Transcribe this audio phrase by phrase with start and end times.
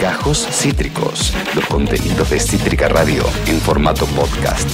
[0.00, 4.68] Gajos Cítricos, los contenidos de Cítrica Radio en formato podcast.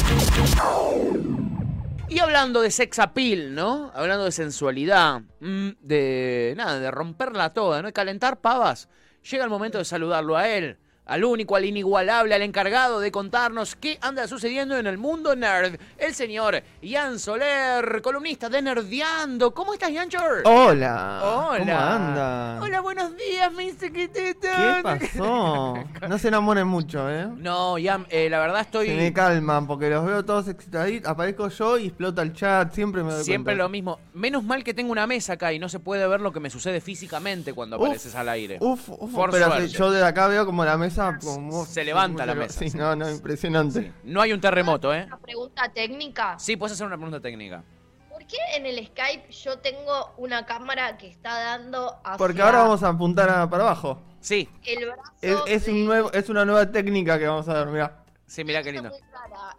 [2.08, 3.92] Y hablando de sex appeal, ¿no?
[3.94, 7.86] Hablando de sensualidad, mm, de nada, de romperla toda, ¿no?
[7.86, 8.88] De calentar pavas.
[9.30, 10.78] Llega el momento de saludarlo a él,
[11.08, 15.80] al único, al inigualable, al encargado de contarnos qué anda sucediendo en el mundo nerd,
[15.96, 19.52] el señor Ian Soler, columnista de Nerdeando.
[19.54, 20.42] ¿Cómo estás, Ian Chor?
[20.44, 21.20] Hola.
[21.24, 21.58] Hola.
[21.58, 22.60] ¿Cómo anda?
[22.62, 24.48] Hola, buenos días, mi chiquitito.
[24.54, 25.82] ¿Qué pasó?
[26.06, 27.26] No se enamoren mucho, ¿eh?
[27.36, 28.88] No, Ian, eh, la verdad estoy...
[28.88, 31.10] Se me calman porque los veo todos excitaditos.
[31.10, 32.72] Aparezco yo y explota el chat.
[32.74, 33.62] Siempre me doy Siempre cuenta.
[33.64, 33.98] lo mismo.
[34.12, 36.50] Menos mal que tengo una mesa acá y no se puede ver lo que me
[36.50, 38.58] sucede físicamente cuando Uf, apareces al aire.
[38.60, 39.68] Uf, uf, Por pero suerte.
[39.68, 43.10] yo de acá veo como la mesa como Se levanta la mesa, Sí, no, no,
[43.10, 43.92] impresionante.
[44.04, 45.04] No hay un terremoto, ¿eh?
[45.06, 46.38] Una pregunta técnica.
[46.38, 47.62] Sí, puedes hacer una pregunta técnica.
[48.10, 52.58] ¿Por qué en el Skype yo tengo una cámara que está dando hacia Porque ahora
[52.62, 54.02] vamos a apuntar a- para abajo.
[54.20, 57.54] Sí, el brazo Es, es de- un nuevo, es una nueva técnica que vamos a
[57.54, 58.04] ver, mira.
[58.26, 58.90] sí, mirá qué lindo.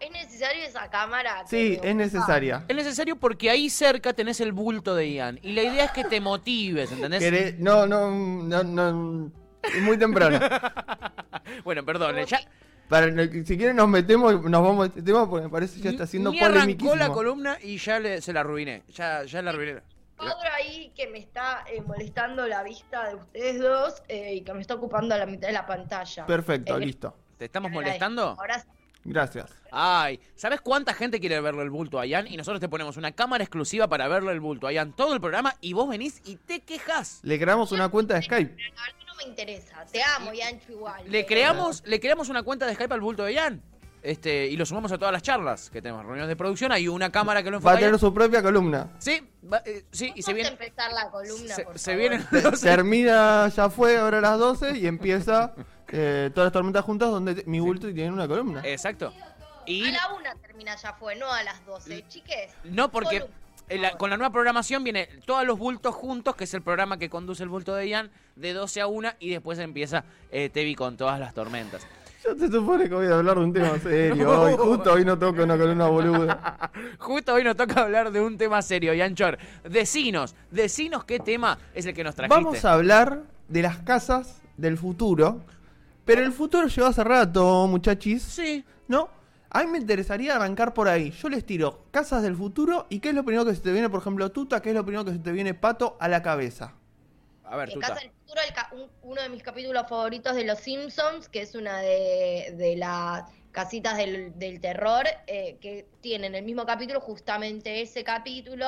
[0.02, 1.44] ¿Es necesario esa cámara?
[1.48, 2.66] Sí, es necesaria.
[2.68, 5.40] Es necesario porque ahí cerca tenés el bulto de Ian.
[5.42, 7.58] Y la idea es que te motives, ¿entendés?
[7.60, 9.32] No, no, no, no.
[9.64, 10.40] Es muy temprano.
[11.64, 12.40] Bueno, perdón, ya
[12.88, 13.08] Para,
[13.46, 15.90] si quieren nos metemos y nos vamos a este tema porque me parece que ya
[15.92, 18.84] está siendo ni arrancó la columna y ya le- se la arruiné.
[18.94, 19.82] Ya, ya la arruiné.
[20.16, 24.54] Cuadro ahí que me está eh, molestando la vista de ustedes dos eh, y que
[24.54, 26.26] me está ocupando la mitad de la pantalla.
[26.26, 27.16] Perfecto, Eh, listo.
[27.38, 28.36] ¿Te estamos molestando?
[28.38, 28.68] Ahora sí.
[29.06, 29.50] Gracias.
[29.72, 32.28] Ay, ¿sabes cuánta gente quiere verle el bulto a Ian?
[32.28, 35.22] Y nosotros te ponemos una cámara exclusiva para verle el bulto a Ian todo el
[35.22, 37.22] programa y vos venís y te quejas.
[37.24, 38.56] Le creamos una cuenta de Skype.
[39.20, 39.86] Me interesa.
[39.92, 41.04] Te amo y ancho igual.
[41.06, 43.62] Le pero- creamos, le creamos una cuenta de Skype al bulto de Ian.
[44.02, 47.12] Este, y lo sumamos a todas las charlas que tenemos, reuniones de producción, hay una
[47.12, 47.76] cámara que lo Va enfoca.
[47.76, 48.88] a tener su propia columna.
[48.98, 50.48] Sí, va- eh, sí, y se viene.
[50.52, 52.00] empezar la columna, Se, por se favor.
[52.32, 55.54] vienen Termina, ya fue, ahora a las 12 y empieza
[55.90, 58.62] eh, todas las tormentas juntas donde mi bulto tiene una columna.
[58.64, 59.14] Exacto.
[59.66, 62.06] Y A la una termina ya fue, no a las 12.
[62.08, 62.52] Chiques.
[62.64, 63.38] no porque columna,
[63.78, 67.10] la- con la nueva programación viene todos los bultos juntos, que es el programa que
[67.10, 70.98] conduce el bulto de Ian, de 12 a 1 y después empieza eh, Tevi con
[70.98, 71.86] todas las tormentas.
[72.24, 74.54] Yo te supone que voy a hablar de un tema serio hoy.
[74.58, 76.72] Justo hoy no toco una columna boluda.
[77.00, 79.38] Justo hoy nos toca hablar de un tema serio, Ian Chor.
[79.64, 82.44] Decinos, decinos qué tema es el que nos trajiste.
[82.44, 85.42] Vamos a hablar de las casas del futuro.
[86.04, 88.22] Pero el futuro llegó hace rato, muchachis.
[88.24, 88.66] Sí.
[88.88, 89.10] ¿No?
[89.52, 91.12] A mí me interesaría arrancar por ahí.
[91.12, 93.90] Yo les tiro casas del futuro y qué es lo primero que se te viene,
[93.90, 96.76] por ejemplo, Tuta, qué es lo primero que se te viene Pato a la cabeza.
[97.46, 97.88] A ver, En Tuta.
[97.88, 101.42] Casa del Futuro, el ca- un- uno de mis capítulos favoritos de Los Simpsons, que
[101.42, 107.02] es una de, de las casitas del, del terror, eh, que tienen el mismo capítulo,
[107.02, 108.68] justamente ese capítulo.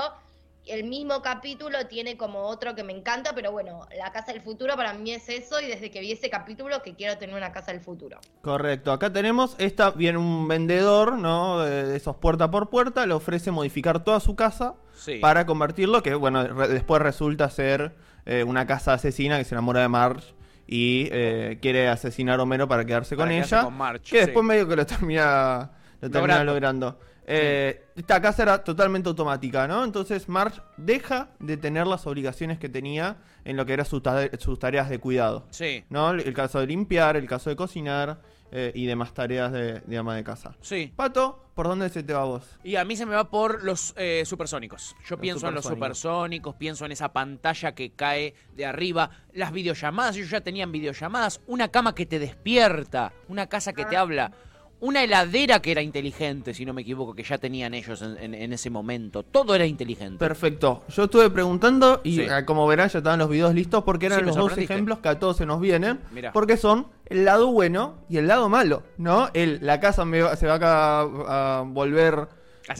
[0.67, 4.75] El mismo capítulo tiene como otro que me encanta, pero bueno, la Casa del Futuro
[4.75, 7.71] para mí es eso, y desde que vi ese capítulo que quiero tener una Casa
[7.71, 8.19] del Futuro.
[8.41, 11.59] Correcto, acá tenemos, esta viene un vendedor, ¿no?
[11.61, 15.15] De esos puerta por puerta, le ofrece modificar toda su casa Sí.
[15.17, 17.95] para convertirlo, que bueno, re- después resulta ser
[18.27, 20.35] eh, una casa asesina que se enamora de Marge
[20.67, 24.15] y eh, quiere asesinar a Homero para quedarse Para con quedarse ella, con que sí.
[24.17, 25.71] después medio que lo termina,
[26.01, 26.53] lo termina Logrando.
[26.53, 27.10] logrando.
[27.27, 29.83] Eh, Esta casa era totalmente automática, ¿no?
[29.83, 34.29] Entonces Marge deja de tener las obligaciones que tenía en lo que eran sus, ta-
[34.39, 35.45] sus tareas de cuidado.
[35.51, 35.83] Sí.
[35.89, 36.11] ¿no?
[36.11, 38.21] El caso de limpiar, el caso de cocinar
[38.51, 40.55] eh, y demás tareas de, de ama de casa.
[40.61, 40.91] Sí.
[40.95, 42.43] Pato, ¿por dónde se te va vos?
[42.63, 44.95] Y a mí se me va por los eh, supersónicos.
[45.07, 45.97] Yo Los pienso en los supersónicos.
[45.99, 51.39] supersónicos, pienso en esa pantalla que cae de arriba, las videollamadas, ellos ya tenían videollamadas,
[51.47, 54.31] una cama que te despierta, una casa que te habla,
[54.81, 58.33] una heladera que era inteligente, si no me equivoco, que ya tenían ellos en, en-
[58.33, 59.23] en ese momento.
[59.23, 60.17] Todo era inteligente.
[60.17, 60.83] Perfecto.
[60.89, 62.21] Yo estuve preguntando y Sí.
[62.23, 65.09] eh, como verán ya estaban los videos listos porque eran Sí, los dos ejemplos que
[65.09, 65.99] a todos se nos vienen.
[66.11, 66.33] Mirá.
[66.33, 69.29] Porque son el lado bueno y el lado malo, ¿no?
[69.33, 72.27] El, la casa me va- se va a, a volver...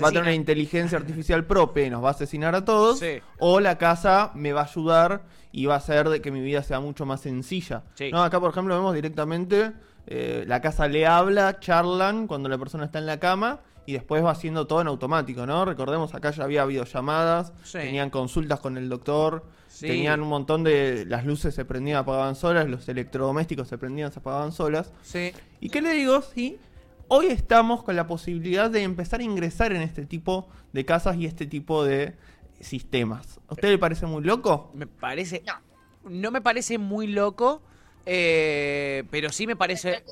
[0.02, 3.00] Va a tener una inteligencia artificial propia y nos va a asesinar a todos.
[3.00, 3.20] Sí.
[3.40, 6.64] O la casa me va a ayudar y va a hacer de que mi vida
[6.64, 7.84] sea mucho más sencilla.
[7.96, 8.10] Sí.
[8.12, 9.74] No, acá, por ejemplo, vemos directamente
[10.08, 14.24] eh, la casa le habla, charlan cuando la persona está en la cama y después
[14.24, 15.66] va haciendo todo en automático, ¿no?
[15.66, 17.80] Recordemos, acá ya había videollamadas, Sí.
[17.80, 19.88] tenían consultas con el doctor, Sí.
[19.88, 21.06] tenían un montón de...
[21.08, 24.92] Las luces se prendían, apagaban solas, los electrodomésticos se prendían, se apagaban solas.
[25.02, 25.32] Sí.
[25.60, 26.22] ¿Y qué le digo?
[26.22, 26.60] Sí,
[27.08, 31.26] hoy estamos con la posibilidad de empezar a ingresar en este tipo de casas y
[31.26, 32.16] este tipo de
[32.60, 33.40] sistemas.
[33.48, 34.72] ¿A usted le parece muy loco?
[34.74, 35.44] Me parece.
[35.48, 35.54] No.
[36.10, 37.62] No me parece muy loco,
[38.06, 39.96] eh, pero sí me parece.
[39.96, 40.04] hay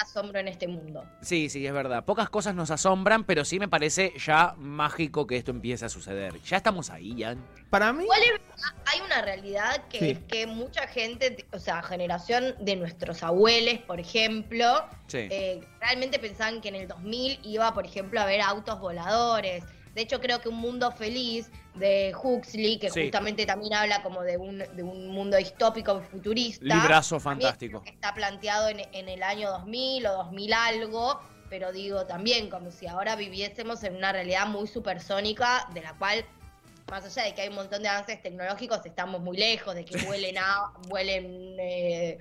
[0.00, 1.04] asombro en este mundo.
[1.20, 2.04] Sí, sí, es verdad.
[2.06, 6.40] Pocas cosas nos asombran, pero sí me parece ya mágico que esto empiece a suceder.
[6.42, 7.36] Ya estamos ahí, ya.
[7.68, 10.10] Para mí, Igual es verdad, hay una realidad que Sí.
[10.12, 14.66] es que mucha gente, o sea, generación de nuestros abuelos, por ejemplo,
[15.08, 15.18] Sí.
[15.30, 19.62] eh, realmente pensaban que en el 2000 iba, por ejemplo, a ver autos voladores.
[19.94, 23.04] De hecho, creo que Un Mundo Feliz de Huxley, que Sí.
[23.04, 26.64] justamente también habla como de un, de un mundo distópico futurista.
[26.64, 27.82] Librazo fantástico.
[27.82, 32.70] que está planteado en, en el año 2000 o 2000 algo, pero digo también como
[32.70, 36.24] si ahora viviésemos en una realidad muy supersónica de la cual
[36.90, 39.96] más allá de que hay un montón de avances tecnológicos, estamos muy lejos de que
[40.06, 42.18] vuelen, a, vuelen eh,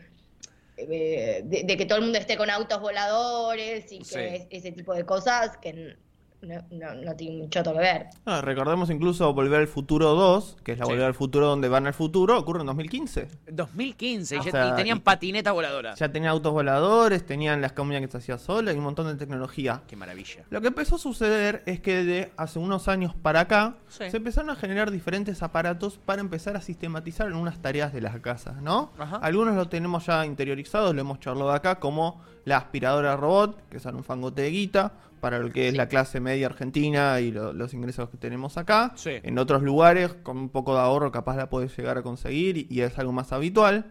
[0.77, 4.47] eh, de, de que todo el mundo esté con autos voladores y que Sí.
[4.49, 5.97] ese tipo de cosas que
[6.41, 8.07] no, no, no tienen mucho que ver.
[8.25, 10.91] ah, recordemos incluso Volver al Futuro 2, que es la Sí.
[10.91, 13.27] Volver al Futuro donde van al futuro, ocurre en 2015.
[13.51, 15.95] 2015 y, O ya- sea, y tenían y- patineta voladora.
[15.95, 19.15] Ya tenían autos voladores, tenían las comidas que se hacía sola y un montón de
[19.15, 19.83] tecnología.
[19.87, 20.43] Qué maravilla.
[20.49, 24.09] Lo que empezó a suceder es que de hace unos años para acá Sí.
[24.09, 28.61] se empezaron a generar diferentes aparatos para empezar a sistematizar algunas tareas de las casas,
[28.61, 28.91] ¿no?
[28.97, 29.17] Ajá.
[29.17, 33.97] Algunos lo tenemos ya interiorizados, lo hemos charlado acá, como la aspiradora robot, que sale
[33.97, 37.73] un fangote de guita, para lo que es la clase media argentina y lo- los
[37.73, 38.91] ingresos que tenemos acá.
[38.95, 39.11] Sí.
[39.23, 42.67] En otros lugares, con un poco de ahorro, capaz la puedes llegar a conseguir y,
[42.69, 43.85] y es algo más habitual.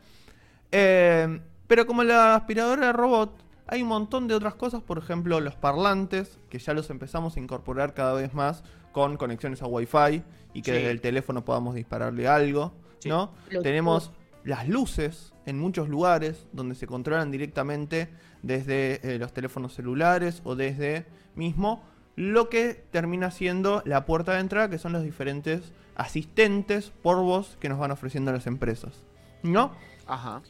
[0.72, 3.32] Eh, pero como la aspiradora de robot,
[3.66, 7.40] hay un montón de otras cosas, por ejemplo, los parlantes, que ya los empezamos a
[7.40, 10.22] incorporar cada vez más con conexiones a Wi-Fi
[10.52, 10.76] y que Sí.
[10.78, 13.08] desde el teléfono podamos dispararle algo, Sí.
[13.08, 13.32] ¿no?
[13.62, 14.10] Tenemos
[14.44, 18.08] las luces en muchos lugares donde se controlan directamente
[18.42, 21.82] desde eh, los teléfonos celulares o desde mismo
[22.16, 27.56] lo que termina siendo la puerta de entrada, que son los diferentes asistentes por voz
[27.60, 29.02] que nos van ofreciendo las empresas,
[29.42, 29.72] ¿no?
[30.06, 30.42] Ajá.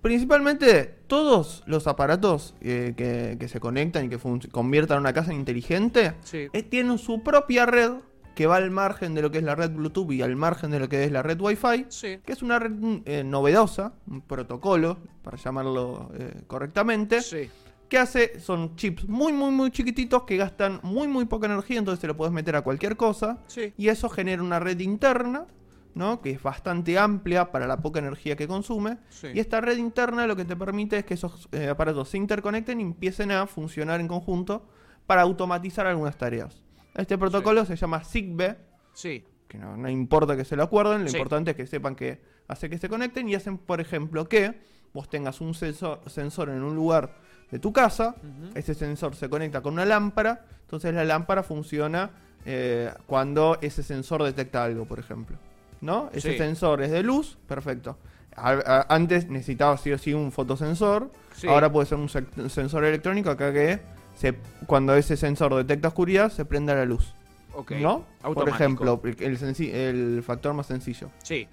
[0.00, 4.18] Principalmente todos los aparatos eh, que, que se conectan y que
[4.50, 6.48] conviertan una casa en inteligente Sí.
[6.52, 7.92] eh, tienen su propia red
[8.36, 10.78] que va al margen de lo que es la red Bluetooth y al margen de
[10.78, 12.18] lo que es la red Wi-Fi, Sí.
[12.24, 12.70] que es una red
[13.06, 17.48] eh, novedosa, un protocolo, para llamarlo eh, correctamente, Sí.
[17.88, 21.98] que hace, son chips muy muy muy chiquititos que gastan muy muy poca energía, entonces
[22.00, 23.72] te lo puedes meter a cualquier cosa, Sí.
[23.76, 25.46] y eso genera una red interna,
[25.94, 26.20] ¿no?
[26.20, 28.98] Que es bastante amplia para la poca energía que consume.
[29.08, 29.28] Sí.
[29.34, 32.80] Y esta red interna lo que te permite es que esos eh, aparatos se interconecten
[32.80, 34.66] y empiecen a funcionar en conjunto
[35.06, 36.62] para automatizar algunas tareas.
[36.96, 38.56] Este protocolo se llama Zigbee,
[38.92, 39.24] Sí.
[39.48, 41.16] que no, no importa que se lo acuerden, lo Sí.
[41.16, 44.58] importante es que sepan que hace que se conecten y hacen, por ejemplo, que
[44.94, 47.14] vos tengas un sensor, sensor en un lugar
[47.50, 48.16] de tu casa,
[48.54, 52.10] ese sensor se conecta con una lámpara, entonces la lámpara funciona
[52.48, 55.36] eh, cuando ese sensor detecta algo, por ejemplo.
[55.80, 56.10] ¿No?
[56.12, 56.38] Ese Sí.
[56.38, 57.98] sensor es de luz, perfecto.
[58.36, 61.48] A- a- antes necesitaba sí o sí un fotosensor, Sí.
[61.48, 63.80] ahora puede ser un sec- sensor electrónico acá que
[64.16, 64.34] se,
[64.66, 67.14] cuando ese sensor detecta oscuridad se prende la luz.
[67.54, 67.72] Ok.
[67.72, 68.04] ¿No?
[68.22, 71.10] Por ejemplo, el, factor más sencillo.
[71.22, 71.48] Sí.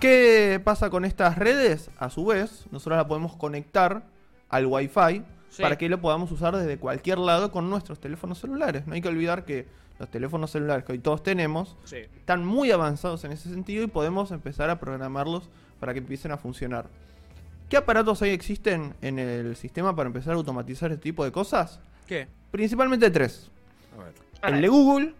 [0.00, 1.90] ¿Qué pasa con estas redes?
[1.98, 4.02] A su vez, nosotros la podemos conectar
[4.48, 5.62] al Wi-Fi Sí.
[5.62, 8.88] para que lo podamos usar desde cualquier lado con nuestros teléfonos celulares.
[8.88, 9.68] No hay que olvidar que
[10.00, 11.98] los teléfonos celulares que hoy todos tenemos Sí.
[12.16, 15.48] están muy avanzados en ese sentido y podemos empezar a programarlos
[15.78, 16.86] para que empiecen a funcionar.
[17.68, 21.80] ¿Qué aparatos hoy existen en el sistema para empezar a automatizar este tipo de cosas?
[22.06, 22.28] ¿Qué?
[22.50, 23.50] Principalmente tres.
[23.96, 24.54] A ver.
[24.54, 25.14] El de Google,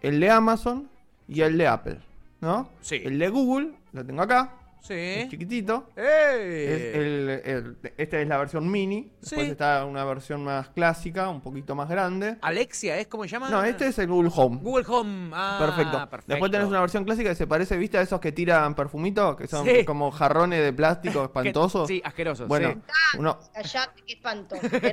[0.00, 0.88] el de Amazon
[1.28, 1.98] y el de Apple.
[2.40, 2.70] ¿No?
[2.80, 3.02] Sí.
[3.04, 4.94] El de Google, lo tengo acá, Sí.
[4.94, 5.88] es chiquitito.
[5.96, 6.04] ¡Ey!
[6.04, 9.12] Es el- el- esta es la versión mini.
[9.20, 9.50] Después Sí.
[9.52, 12.36] está una versión más clásica, un poquito más grande.
[12.42, 13.50] Alexia, ¿es cómo se llama?
[13.50, 14.58] No, este es el Google Home.
[14.62, 15.30] Google Home.
[15.34, 16.22] Ah, perfecto.
[16.26, 17.98] Después tenés una versión clásica que se parece, ¿viste?
[17.98, 19.84] A esos que tiran perfumito, que son Sí.
[19.84, 21.86] como jarrones de plástico espantosos.
[21.86, 22.48] Sí, asquerosos.
[22.48, 24.14] Bueno, Ah, uno, Callate, qué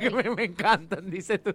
[0.08, 0.14] sí.
[0.14, 1.54] me, me encantan, dice tú.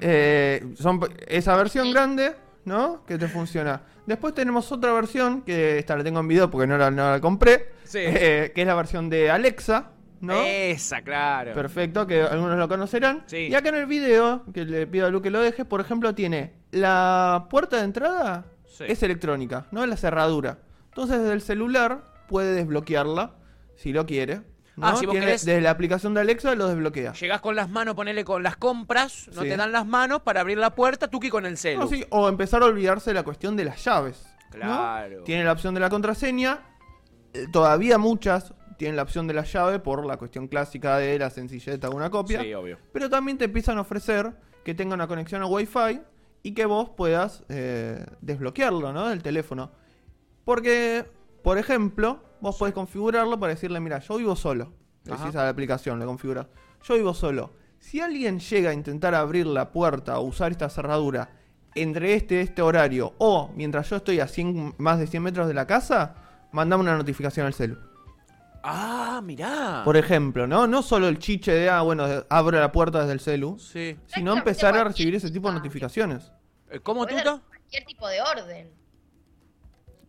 [0.00, 3.04] eh, son esa versión grande, ¿no?
[3.06, 3.82] Que te funciona.
[4.06, 7.20] Después tenemos otra versión, que esta la tengo en video porque no la, no la
[7.20, 7.98] compré, Sí.
[8.02, 9.90] eh, que es la versión de Alexa,
[10.20, 10.34] ¿no?
[10.44, 11.54] Esa, claro.
[11.54, 13.22] Perfecto, que algunos lo conocerán.
[13.26, 13.48] Sí.
[13.48, 16.14] Y acá en el video, que le pido a Lu que lo deje, por ejemplo,
[16.14, 18.84] tiene la puerta de entrada Sí.
[18.88, 20.58] es electrónica, no la cerradura.
[20.88, 23.34] Entonces desde el celular puede desbloquearla
[23.76, 24.42] si lo quiere.
[24.80, 24.86] ¿No?
[24.88, 27.12] Ah, si vos Tiene- querés- Desde la aplicación de Alexa lo desbloquea.
[27.12, 29.48] Llegás con las manos, ponele con las compras, no Sí.
[29.48, 31.80] te dan las manos para abrir la puerta, tuki con el celu.
[31.80, 34.24] No, sí, o empezar a olvidarse de la cuestión de las llaves.
[34.52, 34.58] ¿no?
[34.58, 35.22] Claro.
[35.22, 36.60] Tiene la opción de la contraseña.
[37.32, 41.30] eh, Todavía muchas tienen la opción de la llave por la cuestión clásica de la
[41.30, 42.40] sencillez de una copia.
[42.42, 42.78] Sí, obvio.
[42.92, 44.32] Pero también te empiezan a ofrecer
[44.64, 46.00] que tenga una conexión a Wi-Fi
[46.42, 49.08] y que vos puedas eh, desbloquearlo, ¿no?
[49.08, 49.70] Del teléfono.
[50.44, 51.06] Porque,
[51.44, 54.72] por ejemplo, vos podés configurarlo para decirle, mira, yo vivo solo.
[55.04, 56.46] Le decís a la aplicación, le configuras.
[56.84, 57.52] Yo vivo solo.
[57.78, 61.30] Si alguien llega a intentar abrir la puerta o usar esta cerradura
[61.74, 65.48] entre este y este horario o mientras yo estoy a 100, más de 100 metros
[65.48, 66.14] de la casa,
[66.52, 67.78] mandame una notificación al celu.
[68.62, 69.80] Ah, mirá.
[69.86, 70.66] Por ejemplo, ¿no?
[70.66, 73.96] No solo el chiche de, ah, bueno, abro la puerta desde el celu, Sí.
[74.06, 76.30] sino empezar a recibir ese tipo de notificaciones.
[76.70, 77.40] Eh, ¿Cómo, Tuta?
[77.48, 78.70] cualquier tipo de orden.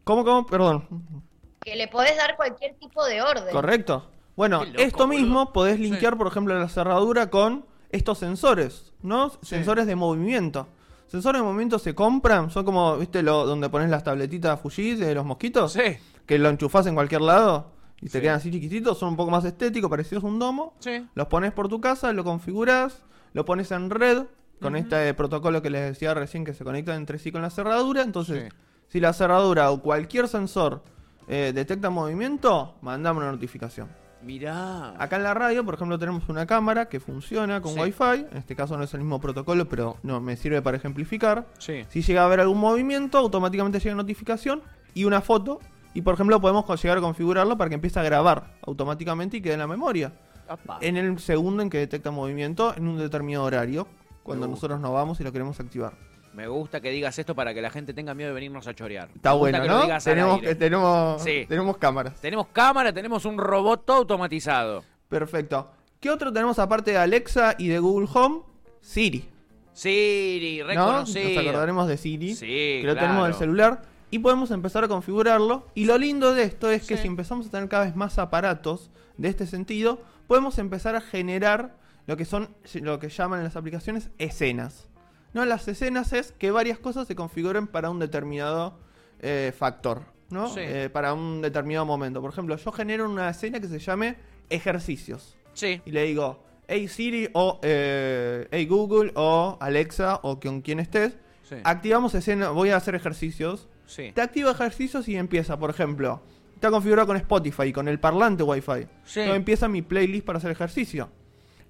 [0.04, 0.46] ¿Cómo, cómo?
[0.46, 1.24] Perdón.
[1.72, 3.50] Que le podés dar cualquier tipo de orden.
[3.54, 4.06] Correcto.
[4.36, 5.54] Bueno, loco, esto mismo boludo.
[5.54, 5.84] podés Sí.
[5.84, 9.32] linkear, por ejemplo, la cerradura con estos sensores, ¿no?
[9.42, 10.68] Sensores de movimiento.
[11.08, 13.24] Sensores de movimiento se compran, son como, ¿viste?
[13.24, 15.98] Lo, donde pones las tabletitas Fuji de los mosquitos, Sí.
[16.25, 18.22] que lo enchufás en cualquier lado y te Sí.
[18.22, 20.74] quedan así chiquititos, son un poco más estéticos, parecidos a un domo.
[20.80, 21.08] Sí.
[21.16, 23.01] Los pones por tu casa, lo configurás,
[23.32, 24.24] lo pones en red
[24.62, 28.01] con este protocolo que les decía recién que se conectan entre sí con la cerradura.
[28.01, 28.58] Entonces, Sí.
[28.90, 30.84] si la cerradura o cualquier sensor
[31.28, 33.88] eh, detecta movimiento, mandame una notificación.
[34.24, 34.94] Mirá.
[35.01, 37.80] Acá en la radio, por ejemplo, tenemos una cámara que funciona con Sí.
[37.80, 38.28] Wi-Fi.
[38.32, 41.48] En este caso no es el mismo protocolo, pero no me sirve para ejemplificar.
[41.58, 41.86] Sí.
[41.90, 44.62] Si llega a haber algún movimiento, automáticamente llega notificación
[44.94, 45.60] y una foto.
[45.96, 49.54] Y por ejemplo, podemos llegar a configurarlo para que empiece a grabar automáticamente y quede
[49.54, 50.13] en la memoria.
[50.48, 50.78] Apa.
[50.82, 53.88] En el segundo en que detecta movimiento en un determinado horario,
[54.22, 54.68] cuando Me gusta.
[54.68, 55.94] nosotros nos vamos y lo queremos activar.
[56.34, 59.10] Me gusta que digas esto para que la gente tenga miedo de venirnos a chorear.
[59.14, 59.82] Está bueno, que ¿no?
[60.04, 61.46] Tenemos, que tenemos, Sí.
[61.48, 62.22] tenemos cámaras.
[62.22, 64.84] Tenemos cámara, tenemos un robot automatizado.
[65.10, 65.72] Perfecto.
[66.00, 68.42] ¿Qué otro tenemos aparte de Alexa y de Google Home?
[68.80, 69.28] Siri.
[69.74, 70.68] Siri, ¿No?
[70.68, 71.30] reconocido.
[71.30, 72.36] Nos acordaremos de Siri.
[72.36, 73.82] Sí, que lo tenemos en el celular.
[74.10, 75.68] Y podemos empezar a configurarlo.
[75.74, 77.04] Y lo lindo de esto es que Sí.
[77.04, 81.76] si empezamos a tener cada vez más aparatos de este sentido, podemos empezar a generar
[82.08, 84.88] lo que son, lo que llaman en las aplicaciones escenas.
[85.34, 85.46] ¿No?
[85.46, 88.78] Las escenas es que varias cosas se configuren para un determinado
[89.20, 90.48] eh, factor, ¿no?
[90.50, 90.60] Sí.
[90.62, 92.22] Eh, para un determinado momento.
[92.22, 94.18] Por ejemplo, yo genero una escena que se llame
[94.50, 95.82] ejercicios Sí.
[95.86, 101.18] y le digo, hey Siri o eh, hey Google o Alexa o con quien estés,
[101.44, 101.56] Sí.
[101.64, 103.68] activamos escena, voy a hacer ejercicios.
[103.86, 104.12] Sí.
[104.14, 106.22] Te activa ejercicios y empieza, por ejemplo,
[106.56, 108.88] está configurado con Spotify con el parlante Wi-Fi.
[109.04, 109.20] Sí.
[109.20, 111.10] Entonces empieza mi playlist para hacer ejercicio.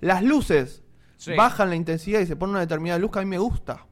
[0.01, 0.83] Las luces
[1.21, 1.33] Sí.
[1.35, 3.85] bajan la intensidad y se pone una determinada luz que a mí me gusta.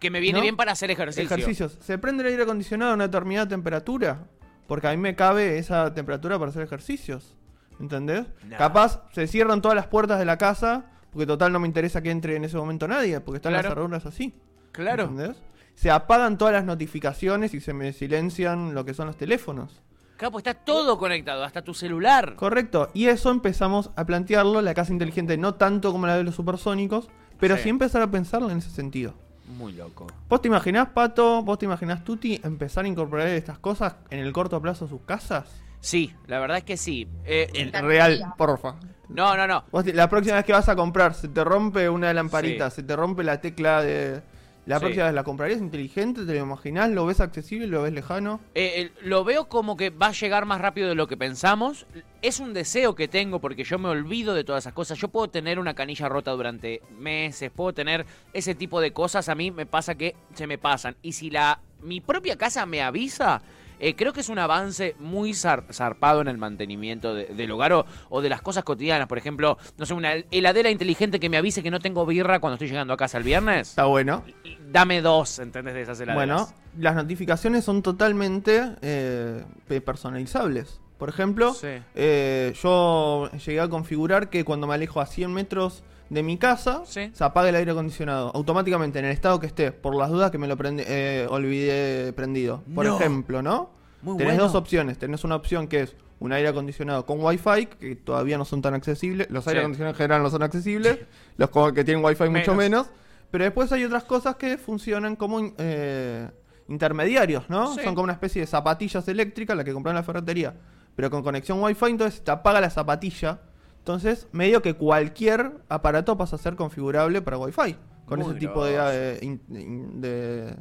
[0.00, 0.42] Que me viene ¿No?
[0.42, 1.24] bien para hacer ejercicio.
[1.24, 1.76] Ejercicios.
[1.82, 4.24] Se prende el aire acondicionado a una determinada temperatura.
[4.66, 7.36] Porque a mí me cabe esa temperatura para hacer ejercicios.
[7.78, 8.26] ¿Entendés?
[8.48, 8.56] Nah.
[8.56, 10.86] Capaz se cierran todas las puertas de la casa.
[11.12, 13.20] Porque total no me interesa que entre en ese momento nadie.
[13.20, 13.64] Porque están Claro.
[13.68, 14.34] las cerraduras así.
[14.72, 15.04] Claro.
[15.04, 15.36] ¿Entendés?
[15.74, 19.82] Se apagan todas las notificaciones y se me silencian lo que son los teléfonos.
[20.22, 22.36] Capo, está todo conectado, hasta tu celular.
[22.36, 22.90] Correcto.
[22.94, 27.08] Y eso empezamos a plantearlo, la casa inteligente, no tanto como la de los supersónicos,
[27.40, 27.64] pero Sí.
[27.64, 29.14] sí empezar a pensarlo en ese sentido.
[29.58, 30.06] Muy loco.
[30.28, 34.32] ¿Vos te imaginás, Pato, vos te imaginás, Tuti, empezar a incorporar estas cosas en el
[34.32, 35.46] corto plazo a sus casas?
[35.80, 37.08] Sí, la verdad es que sí.
[37.24, 38.76] Eh, real, porfa.
[39.08, 39.64] no, no, no.
[39.72, 42.76] Vos te- la próxima vez que vas a comprar, se te rompe una lamparita, Sí.
[42.76, 44.22] se te rompe la tecla de...
[44.64, 44.82] La Sí.
[44.82, 48.40] próxima vez la comprarías inteligente, te lo imaginás, lo ves accesible, lo ves lejano.
[48.54, 51.84] Eh, eh, lo veo como que va a llegar más rápido de lo que pensamos.
[52.22, 54.98] Es un deseo que tengo porque yo me olvido de todas esas cosas.
[54.98, 59.28] Yo puedo tener una canilla rota durante meses, puedo tener ese tipo de cosas.
[59.28, 60.96] A mí me pasa que se me pasan.
[61.02, 63.42] Y si la mi propia casa me avisa,
[63.82, 67.72] eh, creo que es un avance muy zar- zarpado en el mantenimiento de- del hogar
[67.74, 69.08] o, o de las cosas cotidianas.
[69.08, 72.54] Por ejemplo, no sé, una heladera inteligente que me avise que no tengo birra cuando
[72.54, 73.70] estoy llegando a casa el viernes.
[73.70, 74.22] Está bueno.
[74.70, 75.74] Dame dos, ¿entendés?
[75.74, 76.26] De esas heladeras.
[76.42, 76.48] Bueno,
[76.78, 80.80] las notificaciones son totalmente eh, pe- personalizables.
[80.98, 81.66] Por ejemplo, Sí.
[81.96, 85.82] eh, yo llegué a configurar que cuando me alejo a 100 metros
[86.12, 87.10] de mi casa, Sí.
[87.14, 90.38] se apague el aire acondicionado automáticamente en el estado que esté, por las dudas que
[90.38, 92.62] me lo prende- eh, olvidé prendido.
[92.74, 92.96] Por No.
[92.96, 93.70] ejemplo, ¿no?
[94.02, 94.44] Muy Tenés bueno.
[94.44, 94.98] dos opciones.
[94.98, 98.74] Tenés una opción que es un aire acondicionado con Wi-Fi, que todavía no son tan
[98.74, 99.28] accesibles.
[99.30, 99.50] Los Sí.
[99.50, 100.98] aire acondicionados en general no son accesibles.
[101.36, 102.56] Los que tienen Wi-Fi mucho Menos.
[102.56, 102.86] menos.
[103.30, 106.28] Pero después hay otras cosas que funcionan como eh,
[106.68, 107.74] intermediarios, ¿no?
[107.74, 107.80] Sí.
[107.82, 110.54] Son como una especie de zapatillas eléctricas, la que compran en la ferretería,
[110.94, 113.40] pero con conexión Wi-Fi, entonces te apaga la zapatilla.
[113.82, 117.76] Entonces, medio que cualquier aparato pasa a ser configurable para Wi-Fi.
[118.06, 120.56] Con Muy ese tipo de, eh, de,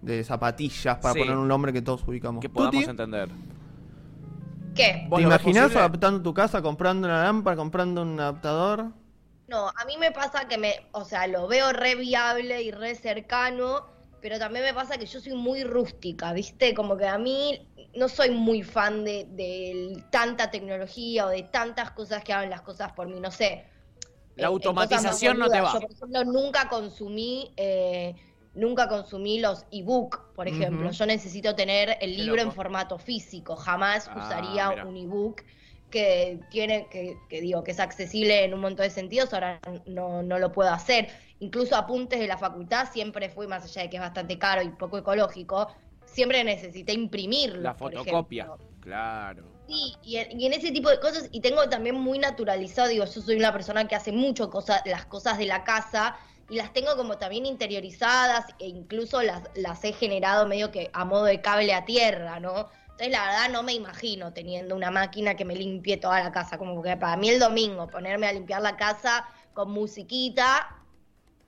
[0.00, 1.20] de zapatillas, para Sí.
[1.20, 2.40] poner un nombre que todos ubicamos.
[2.40, 3.28] Que podamos Tuti, entender.
[4.74, 5.06] ¿Qué?
[5.10, 8.86] ¿Vos ¿Te imaginas adaptando tu casa, comprando una lámpara, comprando un adaptador?
[9.48, 12.94] No, a mí me pasa que me, o sea, lo veo re viable y re
[12.94, 13.86] cercano,
[14.22, 16.72] pero también me pasa que yo soy muy rústica, ¿viste?
[16.74, 21.90] Como que a mí no soy muy fan de, de tanta tecnología o de tantas
[21.92, 23.66] cosas que hagan las cosas por mí, no sé.
[24.36, 25.72] La más automatización no te va.
[25.72, 28.14] Yo, por ejemplo, nunca consumí, eh,
[28.54, 30.90] nunca consumí los ebook, por ejemplo.
[30.90, 34.84] Yo necesito tener el libro en formato físico, jamás Ah, usaría mira.
[34.84, 35.42] un ebook.
[35.90, 40.20] que tiene, que, que digo, que es accesible en un montón de sentidos, ahora no,
[40.22, 41.08] no lo puedo hacer.
[41.38, 44.70] Incluso apuntes de la facultad siempre fui, más allá de que es bastante caro y
[44.70, 45.68] poco ecológico,
[46.16, 47.60] siempre necesité imprimirlo.
[47.60, 48.48] La fotocopia.
[48.80, 49.44] Claro.
[49.68, 53.04] Sí, y en, y en ese tipo de cosas, y tengo también muy naturalizado, digo,
[53.04, 56.16] yo soy una persona que hace mucho cosa, las cosas de la casa
[56.48, 61.04] y las tengo como también interiorizadas e incluso las, las he generado medio que a
[61.04, 62.70] modo de cable a tierra, ¿no?
[62.82, 66.56] Entonces la verdad no me imagino teniendo una máquina que me limpie toda la casa,
[66.56, 70.75] como que para mí el domingo ponerme a limpiar la casa con musiquita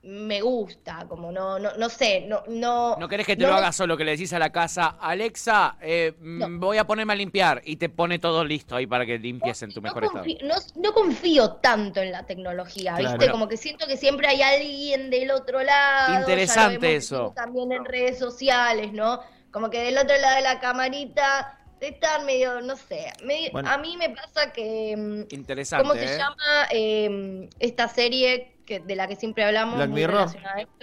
[0.01, 2.95] me gusta, como no, no, no sé, no, no.
[2.97, 4.95] No querés que te no lo me- hagas solo, que le decís a la casa,
[4.99, 6.47] Alexa, eh, mm, No.
[6.67, 9.73] voy a ponerme a limpiar y te pone todo listo ahí para que limpies en
[9.73, 10.23] tu no mejor estado.
[10.23, 13.29] confío, no, no confío tanto en la tecnología, ¿viste?
[13.29, 16.17] Como que siento que siempre hay alguien del otro lado.
[16.19, 17.33] Interesante eso.
[17.35, 19.19] También en redes sociales, ¿no?
[19.51, 23.11] Como que del otro lado de la camarita están medio, no sé.
[23.23, 23.69] medio- Bueno.
[23.69, 24.95] A mí me pasa que.
[24.97, 26.17] mm, Interesante, ¿Cómo se ¿eh?
[26.17, 29.75] llama eh, esta serie que, de la que siempre hablamos?
[29.75, 30.29] Black Mirror.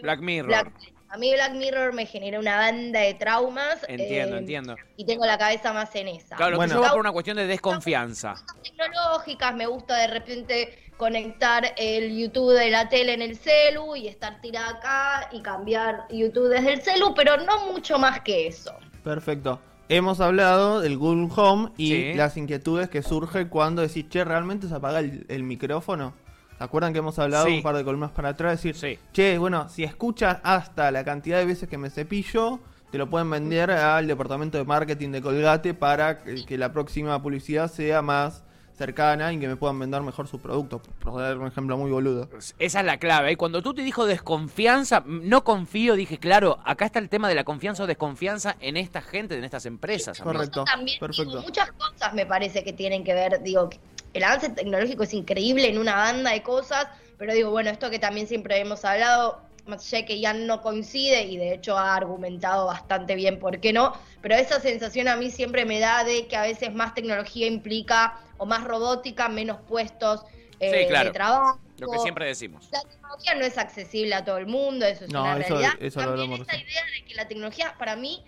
[0.03, 0.47] Black Mirror.
[0.49, 0.73] Black-
[1.09, 3.79] a mí Black Mirror me genera una banda de traumas.
[3.89, 4.77] Entiendo, eh, entiendo.
[4.97, 6.35] Y tengo la cabeza más en esa.
[6.37, 6.73] Claro, lo Bueno.
[6.75, 8.35] que yo va por una cuestión de desconfianza.
[8.63, 14.09] tecnológicas, me gusta de repente conectar el YouTube de la tele en el celu y
[14.09, 18.75] estar tirada acá y cambiar YouTube desde el celu, pero no mucho más que eso.
[19.05, 19.61] Perfecto.
[19.89, 22.15] Hemos hablado del Google Home y Sí.
[22.15, 26.15] las inquietudes que surgen cuando decís, che, ¿realmente se apaga el, el micrófono?
[26.59, 27.57] ¿Se acuerdan que hemos hablado Sí.
[27.59, 28.63] un par de columnas para atrás?
[28.63, 28.99] Decir, Sí.
[29.13, 32.61] che, bueno, si escuchas hasta la cantidad de veces que me cepillo,
[32.91, 37.21] te lo pueden vender al departamento de marketing de Colgate para que, que la próxima
[37.23, 38.43] publicidad sea más
[38.79, 40.83] cercana y que me puedan vender mejor su producto.
[41.01, 42.29] Por dar un ejemplo muy boludo.
[42.59, 43.33] Esa es la clave.
[43.33, 47.35] Y cuando tú te dijo desconfianza, no confío, dije, claro, acá está el tema de
[47.35, 50.21] la confianza o desconfianza en esta gente, en estas empresas.
[50.21, 50.65] Correcto.
[50.65, 51.31] También perfecto.
[51.31, 53.71] digo, muchas cosas me parece que tienen que ver, digo,
[54.17, 56.87] el avance tecnológico es increíble en una banda de cosas,
[57.19, 60.61] pero digo, bueno, esto que también siempre hemos hablado, más allá de que ya no
[60.63, 63.93] coincide y de hecho ha argumentado bastante bien por qué no,
[64.23, 68.21] pero esa sensación a mí siempre me da de que a veces más tecnología implica
[68.39, 70.23] o más robótica, menos puestos
[70.61, 71.09] eh, Sí, claro.
[71.09, 71.61] de trabajo.
[71.79, 72.69] Lo que siempre decimos.
[72.73, 75.73] La tecnología no es accesible a todo el mundo, eso es No, una eso- realidad.
[75.81, 78.25] eso lo También esta idea de que la tecnología para mí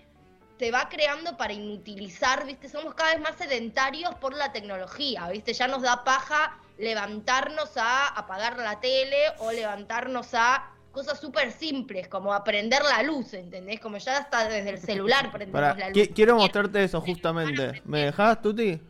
[0.59, 2.67] te va creando para inutilizar, ¿viste?
[2.67, 5.53] Somos cada vez más sedentarios por la tecnología, ¿viste?
[5.53, 12.09] Ya nos da paja levantarnos a apagar la tele o levantarnos a cosas súper simples,
[12.09, 13.79] como aprender la luz, ¿entendés?
[13.79, 15.97] Como ya hasta desde el celular prendemos Pará, la luz.
[15.97, 17.81] qui- quiero mostrarte eso justamente.
[17.85, 18.81] ¿Me dejás, Tuti?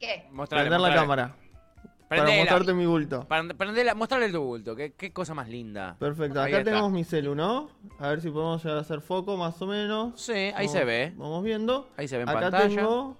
[0.00, 0.26] ¿Qué?
[0.30, 1.32] Mostrale, Prender la mostrale.
[2.22, 3.26] Para mostrarte mi bulto.
[3.28, 4.74] Para prendela, mostrarle tu bulto.
[4.76, 5.96] Qué, qué cosa más linda.
[5.98, 6.70] Perfecto, Ahí acá está.
[6.70, 7.68] tenemos mi celu, ¿no?
[7.98, 10.20] A ver si podemos llegar a hacer foco más o menos.
[10.20, 11.12] Sí, ahí Vamos- se ve.
[11.16, 11.88] Vamos viendo.
[11.96, 12.68] Ahí se ve en acá pantalla.
[12.76, 13.16] tengo,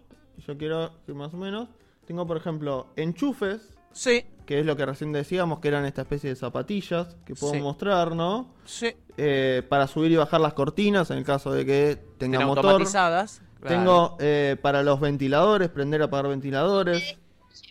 [0.47, 1.69] yo quiero que más o menos,
[2.07, 6.29] tengo por ejemplo enchufes, Sí, que es lo que recién decíamos, que eran esta especie
[6.31, 7.61] de zapatillas que puedo Sí.
[7.61, 8.53] mostrar, ¿no?
[8.65, 8.93] sí.
[9.17, 12.65] Eh, para subir y bajar las cortinas en el caso de que tenga En motor.
[12.67, 13.41] automatizadas.
[13.61, 13.77] claro.
[13.77, 17.17] Tengo eh, para los ventiladores, prender y apagar ventiladores.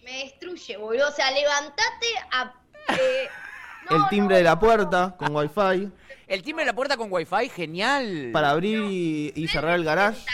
[0.04, 1.08] Me destruye, boludo.
[1.10, 2.54] O sea, levantate a...
[2.90, 3.28] eh,
[3.90, 4.60] no, el timbre no, de la no.
[4.60, 5.92] puerta con wifi.
[6.28, 8.30] El timbre de la puerta con wifi, genial.
[8.34, 10.26] Para abrir y, y cerrar el garage.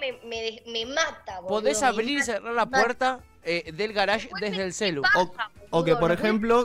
[0.00, 1.48] Me, me, me mata, boludo.
[1.60, 5.02] Podés abrir y cerrar la puerta eh, del garage desde el celu.
[5.02, 6.64] Paja, O- que, por ejemplo.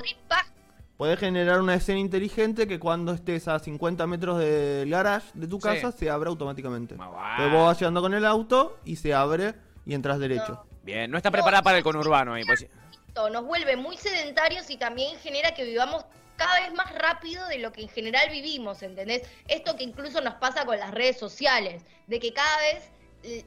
[0.98, 5.56] Podés generar una escena inteligente que cuando estés a 50 metros del garage de tu
[5.56, 5.62] Sí.
[5.64, 6.96] casa se abra automáticamente.
[6.96, 10.66] Entonces vos vas llegando con el auto y se abre y entras derecho.
[10.90, 12.44] Bien, no está preparada para el conurbano ahí.
[12.46, 12.66] Pues.
[13.08, 17.60] Esto nos vuelve muy sedentarios y también genera que vivamos cada vez más rápido de
[17.60, 19.24] lo que en general vivimos, ¿entendés?
[19.48, 22.92] Esto que incluso nos pasa con las redes sociales, de que cada vez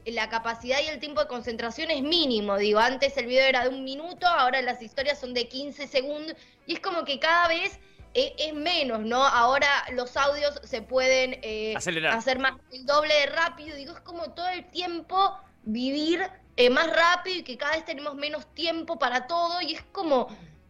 [0.05, 2.57] la capacidad y el tiempo de concentración es mínimo.
[2.57, 6.35] Digo, antes el video era de un minuto, ahora las historias son de 15 segundos
[6.67, 7.79] y es como que cada vez
[8.13, 9.25] eh, es menos, ¿no?
[9.25, 12.15] Ahora los audios se pueden eh, Acelerar.
[12.15, 13.75] hacer más el doble de rápido.
[13.75, 16.21] Digo, es como todo el tiempo vivir
[16.55, 20.27] eh, más rápido y que cada vez tenemos menos tiempo para todo y es como,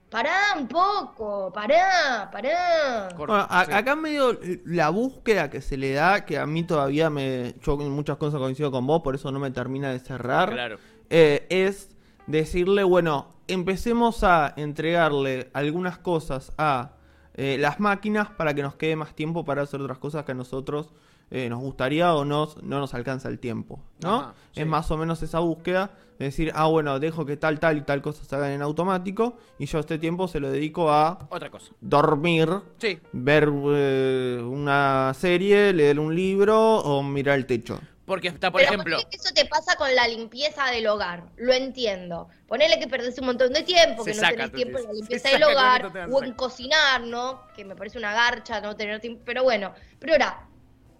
[0.09, 3.09] pará un poco, pará, pará.
[3.17, 3.71] Bueno, a- Sí.
[3.73, 7.55] acá medio la búsqueda que se le da, que a mí todavía me.
[7.61, 10.51] Yo en muchas cosas coincido con vos, por eso no me termina de cerrar.
[10.51, 10.77] Claro.
[11.09, 11.89] eh, es
[12.27, 16.93] decirle, bueno, empecemos a entregarle algunas cosas a
[17.35, 20.35] eh, las máquinas para que nos quede más tiempo para hacer otras cosas que a
[20.35, 20.93] nosotros
[21.31, 24.15] eh, nos gustaría o nos, no nos alcanza el tiempo, ¿no?
[24.19, 24.61] Ajá, sí.
[24.61, 27.81] Es más o menos esa búsqueda de decir, ah, bueno, dejo que tal, tal y
[27.81, 31.49] tal cosa se hagan en automático y yo este tiempo se lo dedico a Otra
[31.49, 31.71] cosa.
[31.81, 32.99] dormir, Sí.
[33.13, 37.79] ver eh, una serie, leer un libro o mirar el techo.
[38.05, 38.97] Porque está, por Pero ejemplo.
[39.11, 42.27] eso te pasa con la limpieza del hogar, lo entiendo.
[42.47, 44.93] Ponele que perdés un montón de tiempo, Se que no saca tenés tiempo en la
[44.99, 47.43] limpieza del hogar, o en cocinar, ¿no?
[47.55, 49.71] Que me parece una garcha no tener tiempo, pero bueno.
[49.99, 50.47] Pero ahora,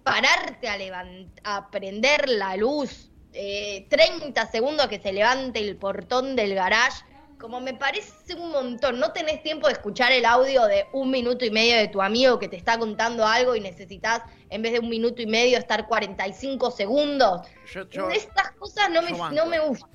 [0.04, 6.36] pararte a, levant a prender la luz, eh, 30 segundos que se levante el portón
[6.36, 7.04] del garage,
[7.39, 9.00] como me parece un montón.
[9.00, 12.39] No tenés tiempo de escuchar el audio de un minuto y medio de tu amigo
[12.39, 14.22] que te está contando algo y necesitas,
[14.54, 17.42] en vez de un minuto y medio, estar 45 segundos.
[17.74, 19.89] Yo, yo- Estas cosas no me, yo no me gustan.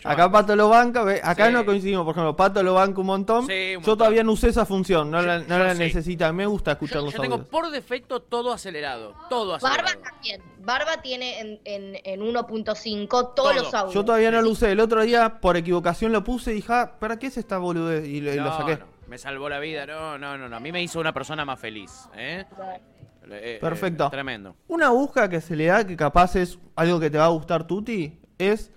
[0.00, 0.32] yo Acá banco.
[0.32, 1.52] Pato lo banca, ve, acá Sí.
[1.52, 3.46] no coincidimos, por ejemplo, Pato lo banca un montón.
[3.46, 3.98] Sí, un Yo montón.
[3.98, 5.78] todavía no usé esa función, no Yo- la, no yo la sí.
[5.78, 7.48] necesita, me gusta escuchar Yo, los yo tengo audios.
[7.48, 9.14] por defecto todo acelerado.
[9.28, 10.02] Todo Barba acelerado.
[10.02, 10.42] también.
[10.60, 13.52] Barba tiene en, en, en 1.5 todos Todo.
[13.54, 13.94] los audios.
[13.94, 16.96] Yo todavía no lo usé, el otro día por equivocación lo puse y dije, ah,
[16.98, 18.06] ¿para qué es esta boludez?
[18.06, 18.76] Y, le- y lo No, saqué.
[18.78, 19.86] no, me salvó la vida.
[19.86, 20.56] No, no, no, no.
[20.56, 22.08] A mí me hizo una persona más feliz.
[22.16, 22.44] ¿eh?
[22.50, 22.80] Eh,
[23.30, 24.10] eh, Perfecto.
[24.10, 24.56] tremendo.
[24.68, 27.66] Una busca que se le da que capaz es algo que te va a gustar,
[27.66, 28.70] Tuti, es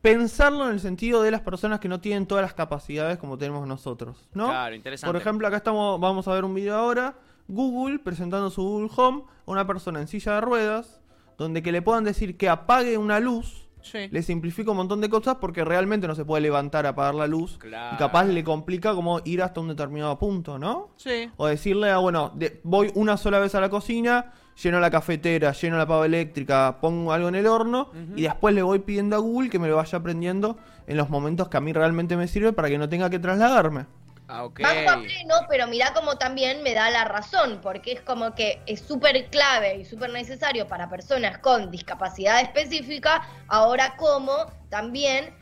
[0.00, 3.66] pensarlo en el sentido de las personas que no tienen todas las capacidades como tenemos
[3.66, 4.48] nosotros, ¿no?
[4.48, 5.10] Claro, interesante.
[5.10, 7.14] Por ejemplo, acá estamos, vamos a ver un video ahora,
[7.48, 11.00] Google presentando su Google Home a una persona en silla de ruedas,
[11.38, 14.08] donde que le puedan decir que apague una luz, Sí.
[14.10, 17.26] le simplifica un montón de cosas porque realmente no se puede levantar a apagar la
[17.26, 17.94] luz Claro.
[17.94, 20.88] y capaz le complica como ir hasta un determinado punto, ¿no?
[20.96, 21.30] Sí.
[21.36, 25.52] O decirle, ah, bueno, de- voy una sola vez a la cocina, lleno la cafetera,
[25.52, 29.18] lleno la pava eléctrica, pongo algo en el horno y después le voy pidiendo a
[29.18, 32.52] Google que me lo vaya aprendiendo en los momentos que a mí realmente me sirve
[32.52, 33.86] para que no tenga que trasladarme.
[34.28, 34.48] Ah.
[34.58, 38.60] Banco a pleno, pero mirá como también me da la razón, porque es como que
[38.66, 45.34] es súper clave y súper necesario para personas con discapacidad específica, ahora como también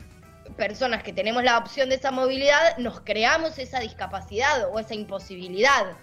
[0.57, 5.95] personas que tenemos la opción de esa movilidad, nos creamos esa discapacidad o esa imposibilidad.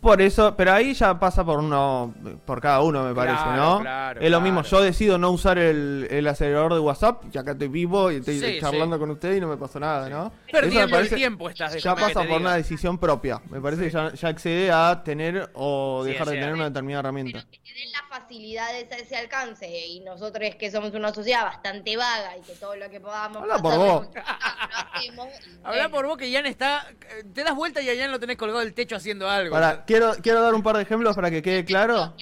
[0.00, 2.14] Por eso, pero ahí ya pasa por uno,
[2.46, 3.80] por cada uno me parece, Claro, ¿no?
[3.80, 4.40] claro, es lo claro.
[4.40, 8.16] mismo, yo decido no usar el, el acelerador de WhatsApp y acá estoy vivo y
[8.16, 9.00] estoy Sí, charlando sí.
[9.00, 10.32] con ustedes y no me pasó nada, ¿no?
[10.50, 12.36] Perdiendo Eso me parece- el tiempo estás Ya pasa por diga.
[12.38, 13.42] una decisión propia.
[13.50, 17.00] Me parece que ya, ya accede a tener o dejar de sea, tener una determinada
[17.00, 17.40] herramienta.
[17.40, 21.44] Pero que te den las facilidades a ese alcance y nosotros que somos una sociedad
[21.44, 24.08] bastante vaga y que todo lo que podamos Habla por vos.
[25.64, 26.86] Habla por vos que Ian está.
[27.34, 29.52] Te das vuelta y a Ian lo tenés colgado del techo haciendo algo.
[29.54, 32.14] Para, quiero, quiero dar un par de ejemplos para que quede claro.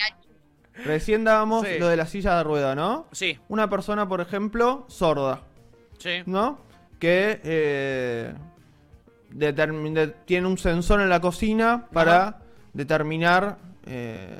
[0.84, 1.78] Recién dábamos Sí.
[1.78, 3.06] lo de la silla de rueda, ¿no?
[3.12, 5.42] Sí, Una persona, por ejemplo, sorda,
[5.98, 6.22] sí.
[6.26, 6.58] ¿no?
[6.98, 8.32] Que eh,
[9.30, 12.38] de- tiene un sensor en la cocina para
[12.72, 13.58] determinar.
[13.90, 14.38] eh,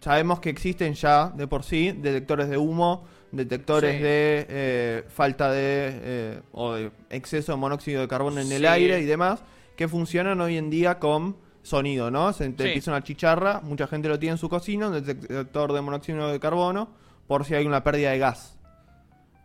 [0.00, 4.02] sabemos que existen ya de por sí detectores de humo, detectores Sí.
[4.02, 5.60] de eh, falta de.
[5.92, 9.42] eh, o de exceso de monóxido de carbono en el aire y demás,
[9.76, 12.32] que funcionan hoy en día con sonido, ¿no?
[12.32, 12.68] Se te Sí.
[12.68, 16.38] empieza una chicharra, mucha gente lo tiene en su cocina, un detector de monóxido de
[16.38, 16.90] carbono,
[17.26, 18.56] por si hay una pérdida de gas.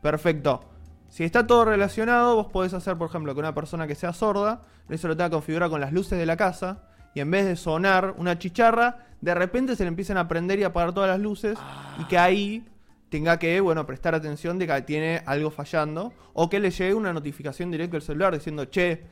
[0.01, 0.61] Perfecto.
[1.09, 4.61] Si está todo relacionado, vos podés hacer, por ejemplo, que una persona que sea sorda,
[4.87, 8.13] eso lo tenga configurado con las luces de la casa, y en vez de sonar
[8.17, 11.57] una chicharra, de repente se le empiezan a prender y apagar todas las luces,
[11.99, 12.65] y que ahí
[13.09, 17.11] tenga que, bueno, prestar atención de que tiene algo fallando, o que le llegue una
[17.11, 19.03] notificación directa al celular diciendo, che,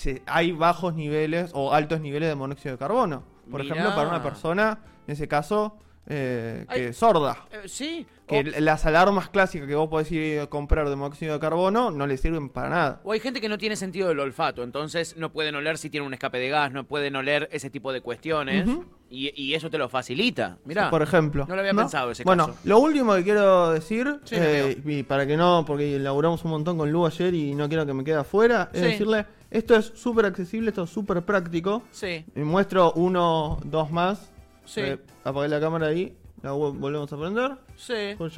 [0.00, 3.22] se- hay bajos niveles o altos niveles de monóxido de carbono.
[3.50, 3.74] Por Mirá.
[3.74, 5.76] ejemplo, para una persona, en ese caso,
[6.12, 6.92] eh, que Ay.
[6.92, 7.36] sorda.
[7.52, 8.06] Eh, sí.
[8.26, 11.90] Que O- las alarmas clásicas que vos podés ir a comprar de monóxido de carbono
[11.90, 13.00] no le sirven para nada.
[13.04, 16.06] O hay gente que no tiene sentido del olfato, entonces no pueden oler si tiene
[16.06, 18.68] un escape de gas, no pueden oler ese tipo de cuestiones.
[19.08, 20.58] Y, y eso te lo facilita.
[20.64, 20.90] Mirá.
[20.90, 21.44] Por ejemplo.
[21.48, 22.58] No lo había pensado ese bueno, caso.
[22.62, 26.78] lo último que quiero decir, Sí, eh, y para que no, porque elaboramos un montón
[26.78, 30.26] con Lu ayer y no quiero que me quede afuera, es decirle, esto es súper
[30.26, 31.82] accesible, esto es súper práctico.
[31.90, 34.29] Sí, Y muestro uno, dos más.
[34.70, 37.52] Sí, Eh, apagué la cámara ahí, la vol- volvemos a prender.
[37.76, 38.14] sí.
[38.16, 38.30] por.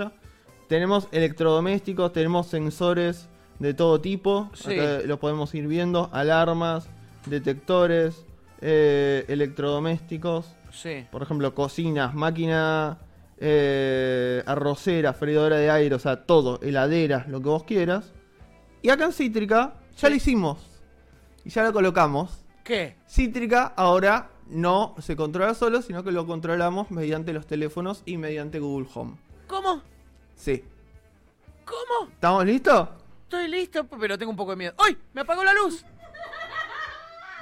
[0.68, 4.50] Tenemos electrodomésticos, tenemos sensores de todo tipo.
[4.54, 4.72] Sí.
[4.78, 6.08] Acá los podemos ir viendo.
[6.12, 6.88] Alarmas,
[7.26, 8.24] detectores,
[8.62, 10.46] eh, electrodomésticos.
[10.70, 11.06] Sí.
[11.10, 12.98] Por ejemplo, cocinas, máquina
[13.44, 18.12] eh, arrocera, freidora de aire, o sea, todo, heladeras, lo que vos quieras.
[18.80, 20.08] Y acá en Cítrica ya Sí.
[20.08, 20.58] lo hicimos.
[21.44, 22.44] Y ya lo colocamos.
[22.64, 22.96] ¿Qué?
[23.08, 28.58] Cítrica ahora no se controla solo, sino que lo controlamos mediante los teléfonos y mediante
[28.60, 29.16] Google Home.
[29.48, 29.82] ¿Cómo?
[30.36, 30.64] Sí.
[31.64, 32.10] ¿Cómo?
[32.10, 32.88] ¿Estamos listos?
[33.24, 34.74] Estoy listo, pero tengo un poco de miedo.
[34.78, 34.96] ¡Ay!
[35.14, 35.84] ¡Me apagó la luz!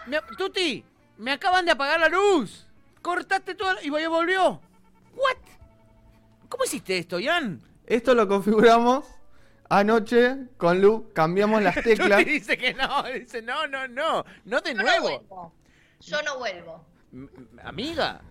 [0.07, 0.85] Me Tuti,
[1.19, 2.67] me acaban de apagar la luz.
[3.03, 4.61] Cortaste todo y vaya volvió.
[5.15, 5.37] ¿What?
[6.49, 7.61] ¿Cómo hiciste esto, Ian?
[7.87, 9.05] Esto lo configuramos
[9.69, 11.11] anoche con Lu.
[11.13, 12.21] Cambiamos las teclas.
[12.21, 15.03] Tuti dice que no, dice no, no, no, no de Yo no nuevo.
[15.09, 15.53] vuelvo.
[16.01, 16.85] Yo no vuelvo.
[17.63, 18.23] Amiga,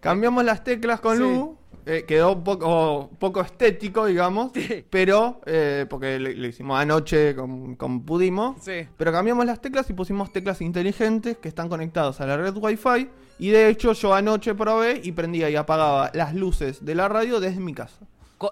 [0.00, 1.22] Cambiamos las teclas con Sí.
[1.22, 4.52] Lu eh, quedó un poco, poco estético, digamos,
[4.90, 8.62] pero eh, porque le hicimos anoche como, como pudimos.
[8.62, 8.86] Sí.
[8.96, 13.08] Pero cambiamos las teclas y pusimos teclas inteligentes que están conectadas a la red Wi-Fi.
[13.38, 17.40] Y de hecho yo anoche probé y prendía y apagaba las luces de la radio
[17.40, 18.06] desde mi casa.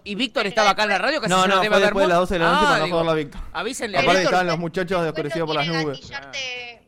[0.04, 1.20] ¿Y Víctor estaba acá en la radio?
[1.20, 2.86] Casi No, se no, debe fue después de las 12 de la noche Ah, para
[2.86, 3.40] no joderla a Víctor.
[3.52, 4.34] Avísenle a Aparte Víctor.
[4.34, 4.98] estaban los muchachos
[5.38, 6.10] no por las nubes.